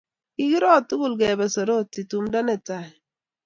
[0.35, 2.87] kikirot tugulu kebe Soroti, tumdo nebo tai.